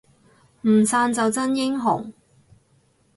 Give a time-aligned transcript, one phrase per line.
[0.63, 2.11] 唔散就真英雄